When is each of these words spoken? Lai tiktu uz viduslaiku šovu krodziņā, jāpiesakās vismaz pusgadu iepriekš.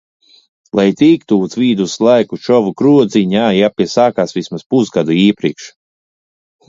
Lai 0.77 0.85
tiktu 1.01 1.37
uz 1.47 1.57
viduslaiku 1.63 2.39
šovu 2.47 2.73
krodziņā, 2.81 3.45
jāpiesakās 3.59 4.37
vismaz 4.41 4.67
pusgadu 4.75 5.19
iepriekš. 5.27 5.69